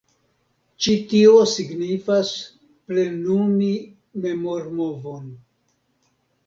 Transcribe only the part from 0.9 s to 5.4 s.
tio signifas plenumi memormovon.